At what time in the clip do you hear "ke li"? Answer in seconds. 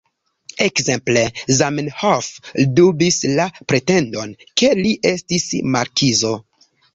4.63-4.95